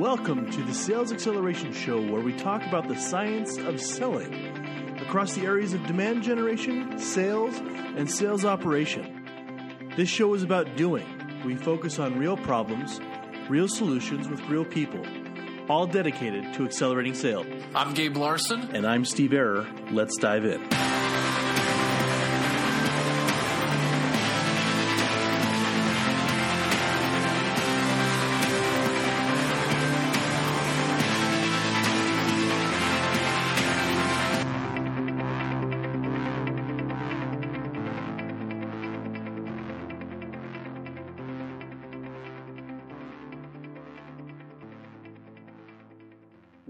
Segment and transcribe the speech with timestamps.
[0.00, 4.32] Welcome to the Sales Acceleration Show, where we talk about the science of selling
[4.98, 9.90] across the areas of demand generation, sales, and sales operation.
[9.98, 11.04] This show is about doing.
[11.44, 12.98] We focus on real problems,
[13.50, 15.04] real solutions with real people,
[15.68, 17.46] all dedicated to accelerating sales.
[17.74, 18.74] I'm Gabe Larson.
[18.74, 19.68] And I'm Steve Error.
[19.90, 20.66] Let's dive in.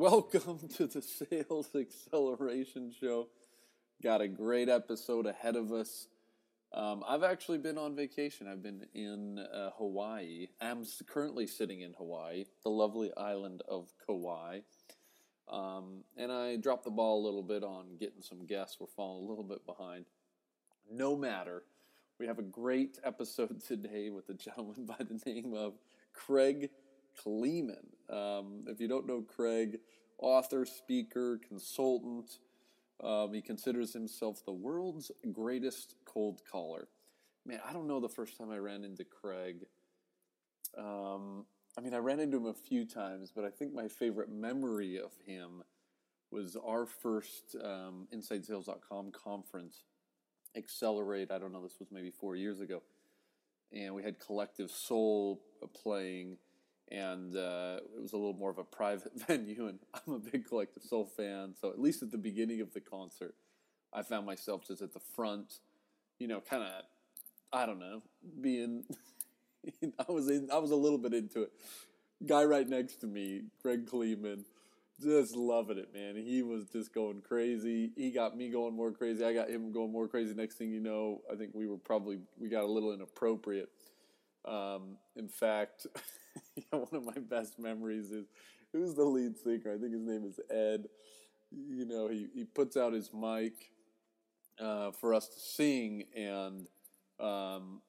[0.01, 3.29] Welcome to the Sales Acceleration Show.
[4.03, 6.07] Got a great episode ahead of us.
[6.73, 8.49] Um, I've actually been on vacation.
[8.49, 10.47] I've been in uh, Hawaii.
[10.59, 14.61] I'm currently sitting in Hawaii, the lovely island of Kauai.
[15.51, 18.79] Um, and I dropped the ball a little bit on getting some guests.
[18.81, 20.07] We're falling a little bit behind.
[20.91, 21.63] No matter.
[22.19, 25.75] We have a great episode today with a gentleman by the name of
[26.15, 26.71] Kraig
[27.23, 27.87] Kleeman.
[28.09, 29.79] Um, if you don't know Kraig,
[30.19, 32.39] author, speaker, consultant,
[33.03, 36.89] um, he considers himself the world's greatest cold caller.
[37.47, 39.67] Man, I don't know the first time I ran into Kraig.
[40.77, 41.47] Um,
[41.79, 44.99] I mean, I ran into him a few times, but I think my favorite memory
[44.99, 45.63] of him
[46.31, 49.85] was our first um, InsideSales.com conference,
[50.57, 51.31] Accelerate.
[51.31, 52.83] I don't know, this was maybe four years ago.
[53.73, 55.41] And we had Collective Soul
[55.83, 56.37] playing
[56.91, 59.69] and uh, it was a little more of a private venue.
[59.69, 62.81] And I'm a big Collective Soul fan, so at least at the beginning of the
[62.81, 63.35] concert,
[63.93, 65.55] I found myself just at the front,
[66.19, 66.85] you know, kind of,
[67.53, 68.03] I don't know,
[68.41, 68.85] being.
[70.09, 70.49] I was in.
[70.53, 71.53] I was a little bit into it.
[72.27, 74.45] Guy right next to me, Kraig Kleeman,
[75.03, 76.17] just loving it, man.
[76.17, 77.91] He was just going crazy.
[77.97, 79.25] He got me going more crazy.
[79.25, 80.35] I got him going more crazy.
[80.35, 83.71] Next thing you know, I think we were probably we got a little inappropriate.
[84.45, 85.87] Um, in fact.
[86.71, 88.27] one of my best memories is
[88.73, 89.75] who's the lead singer?
[89.75, 90.89] I think his name is Ed.
[91.51, 93.55] You know, he, he puts out his mic
[94.61, 96.69] uh, for us to sing, and
[97.19, 97.81] um,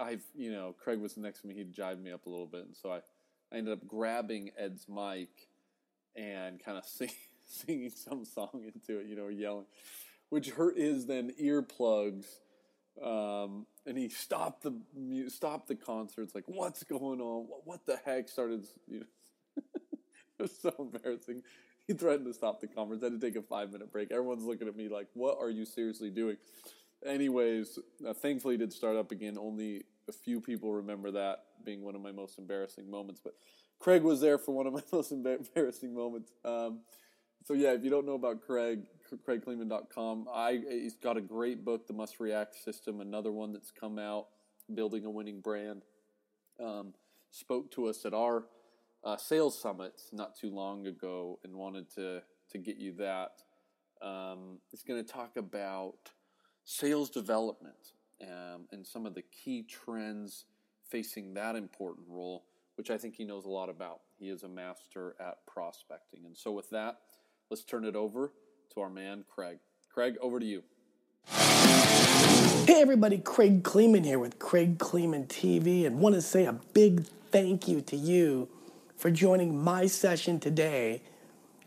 [0.00, 1.54] I've you know Kraig was next to me.
[1.54, 3.00] He'd jive me up a little bit, and so I,
[3.52, 5.30] I ended up grabbing Ed's mic
[6.14, 7.10] and kind of sing,
[7.46, 9.06] singing some song into it.
[9.06, 9.66] You know, yelling,
[10.28, 12.26] which hurt his then earplugs
[13.00, 14.74] um, and he stopped the
[15.28, 16.22] stopped the concert.
[16.22, 17.46] It's like, what's going on?
[17.48, 18.28] What, what the heck?
[18.28, 19.06] Started, you know,
[20.38, 21.42] it was so embarrassing.
[21.86, 23.02] He threatened to stop the conference.
[23.02, 24.12] I had to take a five minute break.
[24.12, 26.36] Everyone's looking at me like, what are you seriously doing?
[27.04, 29.36] Anyways, uh, thankfully, did start up again.
[29.38, 33.20] Only a few people remember that being one of my most embarrassing moments.
[33.22, 33.34] But
[33.78, 36.32] Kraig was there for one of my most embarrassing moments.
[36.44, 36.80] Um,
[37.44, 38.86] so yeah, if you don't know about Kraig,
[39.16, 40.28] KraigKleeman.com.
[40.32, 43.00] I he's got a great book, The Must React System.
[43.00, 44.28] Another one that's come out,
[44.74, 45.82] Building a Winning Brand.
[46.62, 46.94] Um,
[47.30, 48.44] spoke to us at our
[49.04, 53.32] uh, sales summit not too long ago, and wanted to to get you that.
[54.00, 55.94] Um, he's going to talk about
[56.64, 57.92] sales development
[58.22, 60.46] um, and some of the key trends
[60.88, 62.44] facing that important role,
[62.76, 64.00] which I think he knows a lot about.
[64.18, 66.98] He is a master at prospecting, and so with that,
[67.50, 68.32] let's turn it over
[68.72, 69.58] to our man, Kraig.
[69.92, 70.62] Kraig, over to you.
[72.66, 77.04] Hey, everybody, Kraig Kleeman here with Kraig Kleeman TV, and want to say a big
[77.30, 78.48] thank you to you
[78.96, 81.02] for joining my session today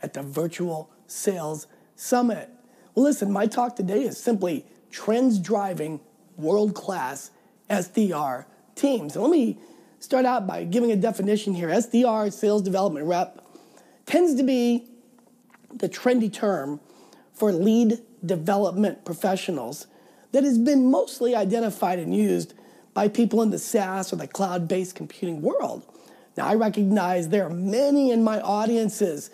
[0.01, 2.49] at the Virtual Sales Summit.
[2.95, 5.99] Well, listen, my talk today is simply trends driving
[6.37, 7.29] world class
[7.69, 9.15] SDR teams.
[9.15, 9.59] And let me
[9.99, 11.67] start out by giving a definition here.
[11.67, 13.45] SDR, sales development rep,
[14.07, 14.87] tends to be
[15.71, 16.79] the trendy term
[17.35, 19.87] for lead development professionals
[20.31, 22.53] that has been mostly identified and used
[22.93, 25.83] by people in the SaaS or the cloud based computing world.
[26.37, 29.29] Now, I recognize there are many in my audiences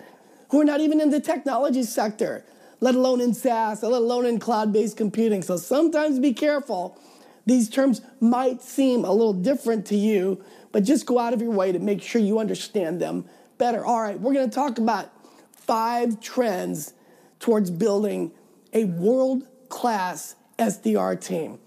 [0.49, 2.43] who are not even in the technology sector,
[2.79, 5.41] let alone in SaaS, let alone in cloud based computing.
[5.41, 6.99] So sometimes be careful.
[7.45, 11.51] These terms might seem a little different to you, but just go out of your
[11.51, 13.25] way to make sure you understand them
[13.57, 13.85] better.
[13.85, 15.11] All right, we're to talk about
[15.51, 16.93] five trends
[17.41, 18.31] towards building
[18.71, 21.59] a world class SDR team.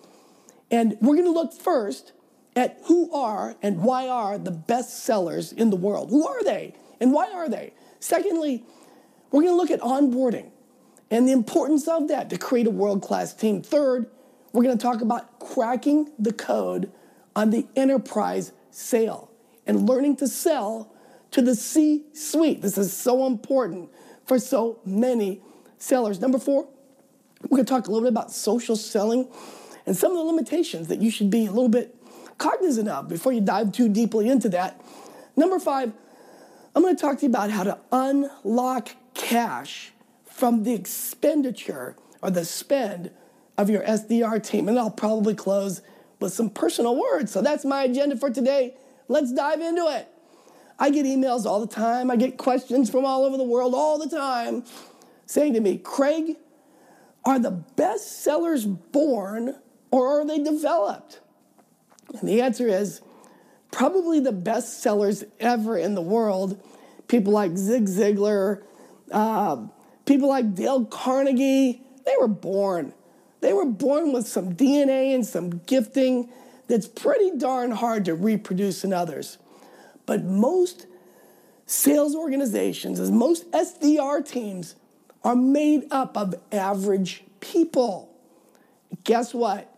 [0.71, 2.13] And we're going to look first
[2.57, 6.09] at who are and why are the best sellers in the world.
[6.11, 7.75] Who are they and why are they?
[8.01, 8.65] Secondly,
[9.31, 10.51] we're going to look at onboarding
[11.11, 13.61] and the importance of that to create a world class team.
[13.61, 14.07] Third,
[14.53, 16.93] we're going to talk about cracking the code
[17.35, 19.31] on the enterprise sale
[19.67, 20.93] and learning to sell
[21.33, 22.63] to the C suite.
[22.63, 23.91] This is so important
[24.25, 25.43] for so many
[25.85, 26.21] sellers.
[26.21, 26.67] Number four,
[27.43, 29.29] we're going to talk a little bit about social selling
[29.87, 31.95] and some of the limitations that you should be a little bit
[32.39, 34.81] cognizant of before you dive too deeply into that.
[35.37, 35.93] Number five,
[36.75, 39.93] I'm going to talk to you about how to unlock cash
[40.25, 43.11] from the expenditure or the spend
[43.57, 44.69] of your SDR team.
[44.69, 45.83] And I'll probably close
[46.19, 47.31] with some personal words.
[47.31, 48.75] So that's my agenda for today.
[49.07, 50.09] Let's dive into it.
[50.79, 52.11] I get emails all the time.
[52.11, 54.65] I get questions from all over the world all the time
[55.27, 56.37] saying to me, Kraig,
[57.25, 59.57] are the best sellers born
[59.91, 61.21] or are they developed?
[62.19, 63.01] And the answer is
[63.71, 66.61] probably the best sellers ever in the world.
[67.09, 68.63] People like Zig Ziglar,
[69.11, 69.67] uh,
[70.07, 72.93] people like Dale Carnegie, they were born.
[73.41, 76.31] They were born with some DNA and some gifting
[76.69, 79.39] that's pretty darn hard to reproduce in others.
[80.07, 80.87] But most
[81.67, 84.77] sales organizations, as most SDR teams,
[85.25, 88.15] are made up of average people.
[89.03, 89.75] Guess what?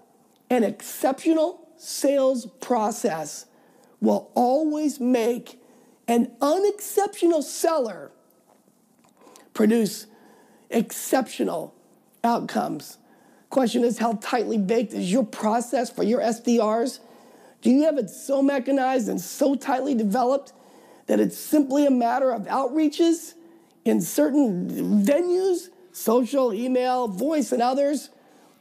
[0.50, 3.46] An exceptional sales process
[4.00, 5.60] will always make
[6.08, 8.10] an unexceptional seller
[9.54, 10.06] produce
[10.70, 11.74] exceptional
[12.22, 12.98] outcomes.
[13.50, 16.98] Question is how tightly baked is your process for your SDRs?
[17.62, 20.52] Do you have it so mechanized and so tightly developed
[21.06, 23.34] that it's simply a matter of outreaches
[23.86, 28.10] in certain venues, social, email, voice, and others,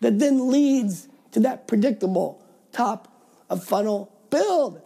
[0.02, 3.12] that then leads to that predictable top
[3.50, 4.82] of funnel build?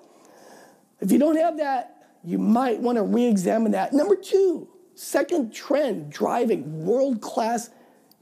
[1.02, 3.94] If you don't have that, you might want to re examine that.
[3.94, 7.70] Number two, second trend driving world class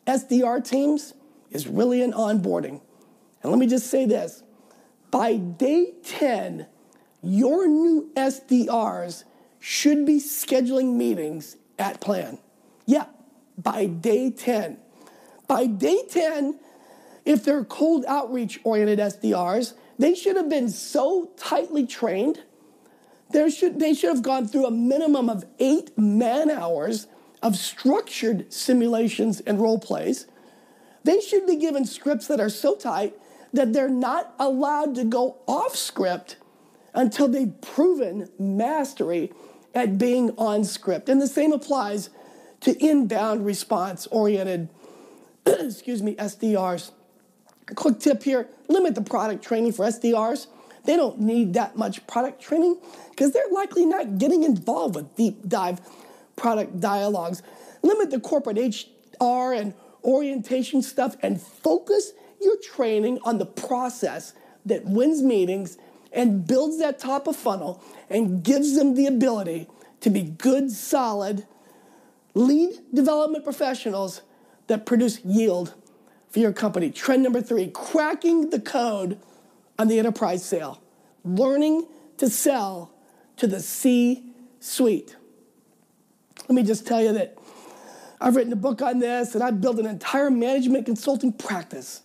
[0.06, 1.14] SDR teams
[1.52, 2.82] is really in onboarding.
[3.42, 4.44] And let me just say this
[5.12, 6.68] by day 10,
[7.22, 9.24] your new SDRs
[9.60, 12.38] should be scheduling meetings at plan.
[12.86, 13.06] Yeah,
[13.58, 14.78] by day 10.
[15.48, 16.60] By day 10,
[17.26, 22.40] if they're cold outreach oriented SDRs, they should have been so tightly trained
[23.30, 27.08] there should, they should have gone through a minimum of eight man hours
[27.44, 30.28] of structured simulations and role plays.
[31.04, 33.16] They should be given scripts that are so tight
[33.54, 36.38] that they're not allowed to go off script
[36.94, 39.32] until they've proven mastery
[39.78, 41.08] at being on script.
[41.08, 42.10] And the same applies
[42.62, 44.70] to inbound response oriented,
[45.46, 46.92] excuse me, SDRs.
[47.70, 50.48] A quick tip here limit the product training for SDRs.
[50.86, 52.78] They don't need that much product training
[53.12, 55.80] because they're likely not getting involved with deep dive
[56.36, 57.44] product dialogues.
[57.84, 64.34] Limit the corporate HR and orientation stuff and focus your training on the process
[64.66, 65.78] that wins meetings
[66.12, 69.68] and builds that top of funnel and gives them the ability
[70.02, 71.46] to be good, solid
[72.34, 74.22] lead development professionals
[74.68, 75.74] that produce yield
[76.30, 76.92] for your company.
[76.92, 79.20] Trend number three cracking the code
[79.80, 80.82] on the enterprise sale,
[81.24, 81.88] learning
[82.18, 82.92] to sell
[83.38, 85.16] to the C suite.
[86.42, 87.38] Let me just tell you that
[88.20, 92.02] I've written a book on this and I've built an entire management consulting practice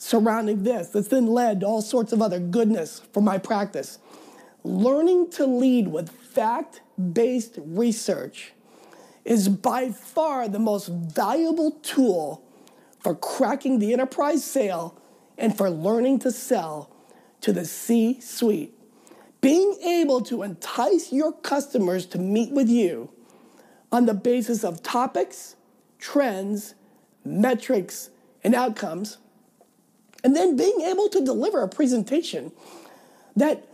[0.00, 3.98] surrounding this that's then led to all sorts of other goodness for my practice.
[4.64, 6.80] Learning to lead with fact
[7.12, 8.52] based research
[9.24, 12.42] is by far the most valuable tool
[12.98, 14.98] for cracking the enterprise sale
[15.36, 16.90] and for learning to sell
[17.42, 18.74] to the C suite.
[19.42, 23.10] Being able to entice your customers to meet with you
[23.92, 25.56] on the basis of topics,
[25.98, 26.74] trends,
[27.24, 28.10] metrics,
[28.42, 29.18] and outcomes,
[30.22, 32.52] and then being able to deliver a presentation
[33.36, 33.66] that,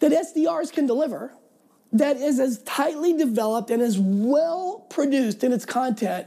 [0.00, 1.32] that SDRs can deliver
[1.92, 6.26] that is as tightly developed and as well produced in its content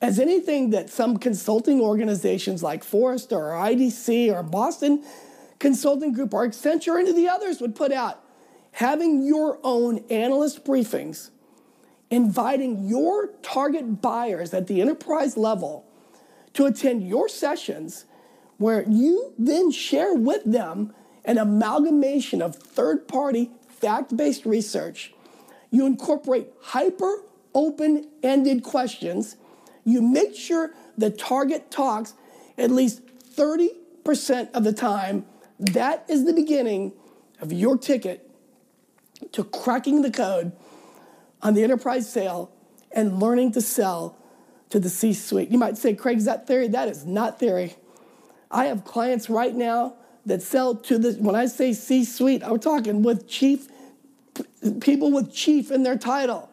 [0.00, 5.02] as anything that some consulting organizations like Forrester or IDC or Boston
[5.58, 8.22] Consulting Group or Accenture or any of the others would put out.
[8.72, 11.30] Having your own analyst briefings,
[12.10, 15.86] inviting your target buyers at the enterprise level
[16.52, 18.04] to attend your sessions
[18.58, 20.94] where you then share with them
[21.24, 25.12] an amalgamation of third party fact based research.
[25.70, 27.22] You incorporate hyper
[27.54, 29.36] open ended questions.
[29.84, 32.14] You make sure the target talks
[32.56, 33.02] at least
[33.36, 35.26] 30% of the time
[35.58, 36.92] that is the beginning
[37.40, 38.30] of your ticket
[39.32, 40.52] to cracking the code
[41.42, 42.50] on the enterprise sale
[42.92, 44.16] and learning to sell
[44.70, 45.50] to the C suite.
[45.50, 46.68] You might say, Kraig, is that theory?
[46.68, 47.76] That is not theory.
[48.56, 52.58] I have clients right now that sell to the, when I say C suite, I'm
[52.58, 53.68] talking with chief
[54.80, 56.48] people with chief in their title.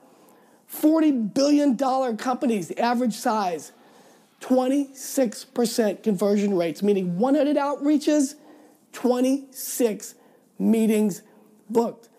[0.69, 1.77] $40 billion
[2.17, 3.71] companies, average size,
[4.41, 8.35] 26% conversion rates, meaning 100 outreaches,
[8.91, 10.15] 26
[10.59, 11.21] meetings
[11.69, 12.09] booked.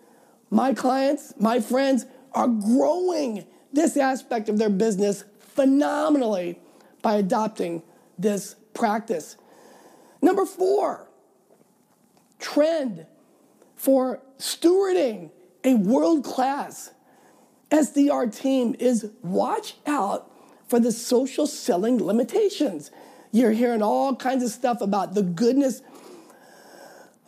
[0.49, 6.59] My clients, my friends are growing this aspect of their business phenomenally
[7.03, 7.83] by adopting
[8.17, 9.37] this practice.
[10.25, 11.07] Number four,
[12.39, 13.05] trend
[13.75, 15.29] for stewarding
[15.63, 16.89] a world class
[17.69, 20.31] SDR team is watch out
[20.67, 22.89] for the social selling limitations.
[23.31, 25.83] You're hearing all kinds of stuff about the goodness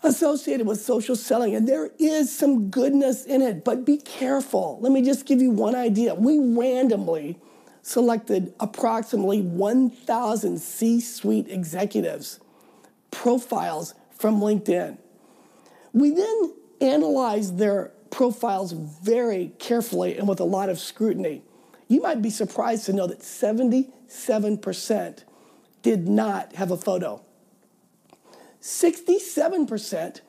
[0.01, 4.79] associated with social selling, and there is some goodness in it, but be careful.
[4.81, 6.15] Let me just give you one idea.
[6.15, 7.37] We randomly
[7.83, 12.39] selected approximately 1,000 C suite executives'
[13.17, 14.97] profiles from LinkedIn.
[15.91, 21.41] We then analyzed their profiles very carefully and with a lot of scrutiny.
[21.87, 25.23] You might be surprised to know that 77%
[25.81, 27.25] did not have a photo.
[28.61, 30.21] 67%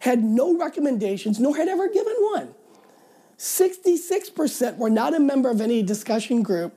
[0.00, 2.52] had no recommendations, nor had ever given one.
[3.36, 6.74] 66% were not a member of any discussion group.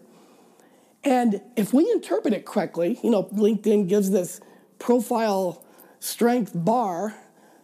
[1.04, 4.40] And if we interpret it correctly, you know, LinkedIn gives this
[4.82, 5.64] profile
[6.00, 7.16] strength bar.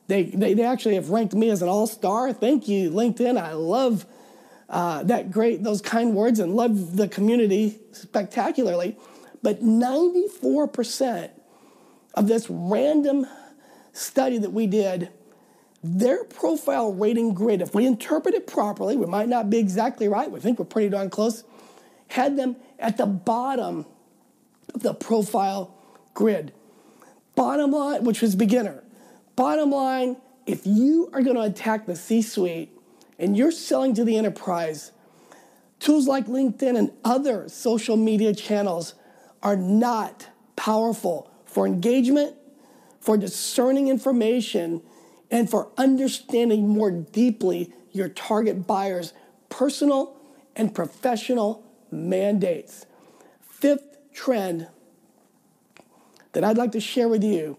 [0.07, 2.31] They, they, they actually have ranked me as an all star.
[2.31, 3.37] Thank you, LinkedIn.
[3.37, 4.05] I love
[4.69, 8.95] uh, that great, those kind words, and love the community spectacularly.
[9.41, 11.31] But 94%
[12.13, 13.25] of this random
[13.93, 15.09] study that we did,
[15.83, 20.29] their profile rating grid, if we interpret it properly, we might not be exactly right,
[20.29, 21.43] we think we're pretty darn close,
[22.09, 23.85] had them at the bottom
[24.73, 25.73] of the profile
[26.13, 26.51] grid.
[27.37, 28.83] Bottom line, which was beginner.
[29.35, 30.17] Bottom line,
[30.47, 32.75] if you are going to attack the C suite
[33.19, 34.91] and you're selling to the enterprise,
[35.79, 38.95] tools like LinkedIn and other social media channels
[39.43, 42.35] are not powerful for engagement,
[42.99, 44.81] for discerning information,
[45.29, 49.13] and for understanding more deeply your target buyer's
[49.49, 50.17] personal
[50.55, 52.87] and professional mandates.
[53.41, 54.69] Fifth trend
[56.37, 57.57] that I'd like to share with you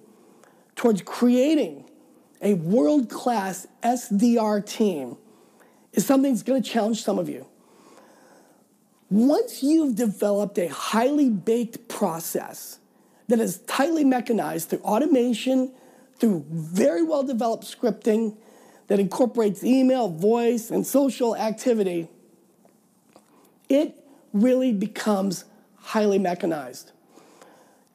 [0.76, 1.84] towards creating
[2.40, 5.16] a world class SDR team
[5.92, 7.44] is something that's going to challenge some of you.
[9.10, 12.78] Once you've developed a highly baked process,
[13.26, 15.72] that is tightly mechanized through automation,
[16.20, 18.36] through very well developed scripting
[18.86, 22.06] that incorporates email, voice, and social activity,
[23.68, 23.96] it
[24.32, 25.46] really becomes
[25.78, 26.92] highly mechanized.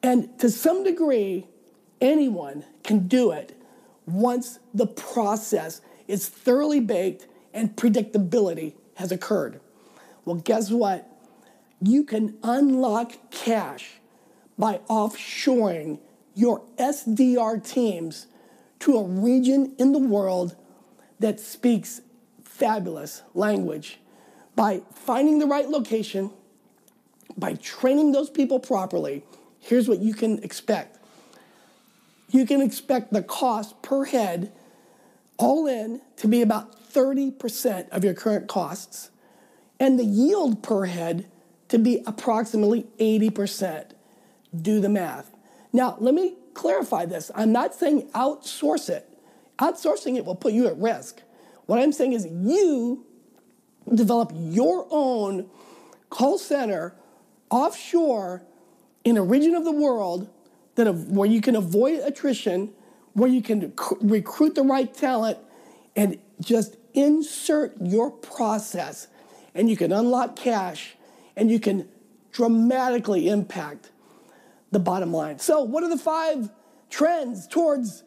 [0.04, 1.46] And to some degree,
[1.98, 3.58] anyone can do it
[4.04, 9.60] once the process is thoroughly baked and predictability has occurred.
[10.26, 11.08] Well, guess what?
[11.80, 13.92] You can unlock cash
[14.58, 16.00] by offshoring
[16.34, 18.26] your SDR teams
[18.80, 20.54] to a region in the world
[21.18, 22.02] that speaks
[22.42, 24.00] fabulous language
[24.54, 26.30] by finding the right location,
[27.38, 29.24] by training those people properly.
[29.64, 30.98] Here's what you can expect
[32.30, 34.52] you can expect the cost per head,
[35.38, 39.10] all in, to be about 30% of your current costs,
[39.78, 41.28] and the yield per head
[41.68, 43.92] to be approximately 80%
[44.54, 45.30] do the math.
[45.72, 47.30] Now, let me clarify this.
[47.34, 49.08] I'm not saying outsource it.
[49.60, 51.22] Outsourcing it will put you at risk.
[51.66, 53.06] What I'm saying is you
[53.94, 55.48] develop your own
[56.10, 56.96] call center
[57.48, 58.42] offshore
[59.04, 60.28] in a region of the world
[60.74, 62.72] that where you can avoid attrition,
[63.12, 65.38] where you can recruit the right talent
[65.94, 69.08] and just insert your process
[69.54, 70.96] and you can unlock cash
[71.36, 71.88] and you can
[72.32, 73.90] dramatically impact
[74.72, 75.38] the bottom line.
[75.38, 76.50] So, what are the five
[76.90, 78.02] trends towards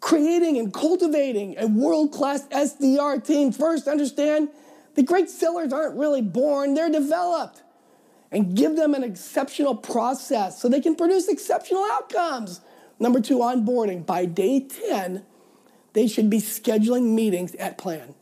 [0.00, 3.50] creating and cultivating a world class SDR team?
[3.50, 4.50] First, understand
[4.94, 7.63] the great sellers aren't really born, they're developed.
[8.34, 12.60] And give them an exceptional process so they can produce exceptional outcomes.
[12.98, 14.04] Number two, onboarding.
[14.04, 15.24] By day 10,
[15.92, 18.16] they should be scheduling meetings at plan.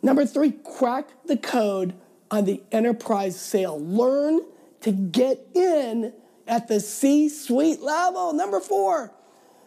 [0.00, 1.94] Number three, crack the code
[2.30, 3.80] on the enterprise sale.
[3.80, 4.42] Learn
[4.82, 6.12] to get in
[6.46, 8.32] at the C suite level.
[8.32, 9.12] Number four,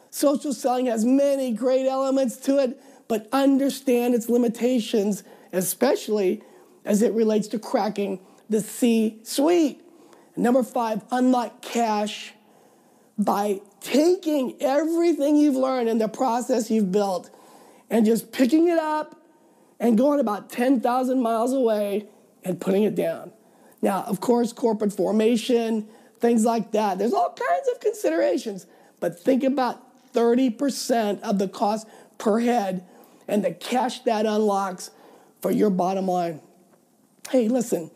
[0.09, 6.41] social selling has many great elements to it, but understand its limitations, especially
[6.85, 9.81] as it relates to cracking the C suite.
[10.35, 12.33] Number five, unlock cash
[13.17, 17.29] by taking everything you've learned in the process you've built
[17.89, 19.21] and just picking it up
[19.79, 22.07] and going about 10,000 miles away
[22.43, 23.31] and putting it down.
[23.81, 25.87] Now, of course, corporate formation,
[26.19, 28.65] things like that, there's all kinds of considerations,
[28.99, 29.81] but think about
[30.13, 31.87] 30% of the cost
[32.17, 32.83] per head
[33.27, 34.91] and the cash that unlocks
[35.41, 36.41] for your bottom line.
[37.29, 37.91] Hey, listen,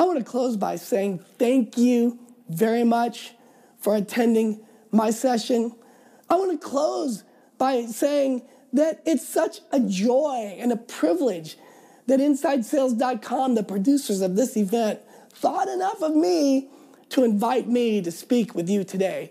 [0.00, 3.34] I want to close by saying thank you very much
[3.76, 5.76] for attending my session.
[6.30, 7.22] I want to close
[7.58, 11.58] by saying that it's such a joy and a privilege
[12.06, 15.00] that InsideSales.com, the producers of this event,
[15.34, 16.70] thought enough of me
[17.10, 19.30] to invite me to speak with you today.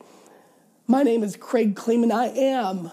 [0.85, 2.11] My name is Kraig Kleeman.
[2.11, 2.91] I am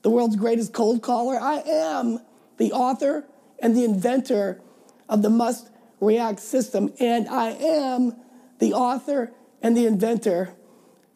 [0.00, 1.38] the world's greatest cold caller.
[1.38, 2.20] I am
[2.56, 3.26] the author
[3.58, 4.62] and the inventor
[5.10, 5.68] of the Must
[6.02, 8.16] React system, and I am
[8.58, 9.32] the author
[9.62, 10.52] and the inventor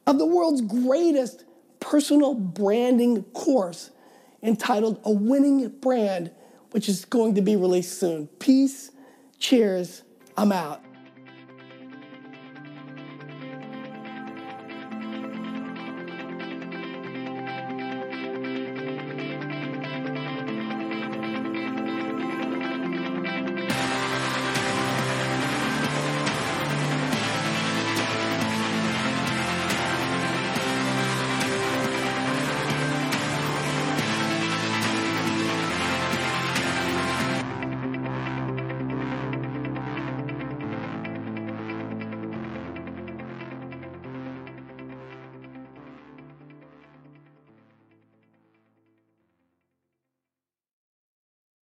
[0.06, 1.44] of the world's greatest
[1.80, 3.90] personal branding course
[4.44, 6.30] entitled A Winning Brand,
[6.70, 8.28] which is going to be released soon.
[8.38, 8.92] Peace,
[9.40, 10.02] cheers,
[10.36, 10.85] I'm out.